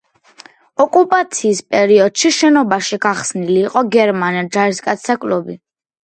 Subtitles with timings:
[0.83, 5.57] ოკუპაციის პერიოდში შენობაში გახსნილი იყო გერმანელ ჯარისკაცთა კლუბი.